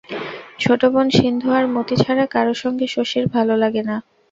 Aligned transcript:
ছোট 0.59 0.81
বোন 0.93 1.07
সিন্ধু 1.17 1.47
আর 1.57 1.65
মতি 1.75 1.95
ছাড়া 2.03 2.25
কারো 2.27 2.53
সঙ্গে 2.63 2.85
শশীর 2.95 3.23
ভালো 3.35 3.53
লাগে 3.63 3.81
না। 3.89 3.95